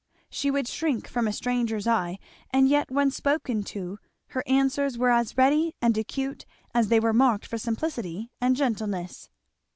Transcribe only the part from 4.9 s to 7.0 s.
were as ready and acute as they